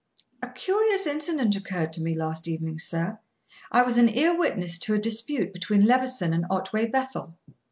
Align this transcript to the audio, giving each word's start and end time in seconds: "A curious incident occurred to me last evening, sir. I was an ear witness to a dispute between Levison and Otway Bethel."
"A 0.41 0.49
curious 0.49 1.05
incident 1.05 1.55
occurred 1.55 1.93
to 1.93 2.01
me 2.01 2.15
last 2.15 2.47
evening, 2.47 2.79
sir. 2.79 3.19
I 3.71 3.83
was 3.83 3.99
an 3.99 4.09
ear 4.09 4.35
witness 4.35 4.79
to 4.79 4.95
a 4.95 4.97
dispute 4.97 5.53
between 5.53 5.85
Levison 5.85 6.33
and 6.33 6.47
Otway 6.49 6.87
Bethel." 6.87 7.37